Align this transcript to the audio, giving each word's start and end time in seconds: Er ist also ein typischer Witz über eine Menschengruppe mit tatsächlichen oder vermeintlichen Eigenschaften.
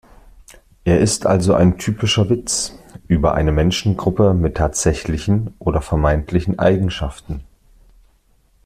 Er 0.83 0.99
ist 0.99 1.27
also 1.27 1.53
ein 1.53 1.77
typischer 1.77 2.27
Witz 2.27 2.73
über 3.07 3.35
eine 3.35 3.51
Menschengruppe 3.51 4.33
mit 4.33 4.57
tatsächlichen 4.57 5.53
oder 5.59 5.79
vermeintlichen 5.79 6.57
Eigenschaften. 6.57 7.43